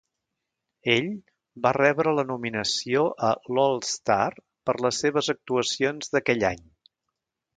[0.93, 1.09] Ell
[1.65, 4.27] va rebre la nominació a l'All-Star
[4.69, 6.65] per les seves actuacions d'aquell any.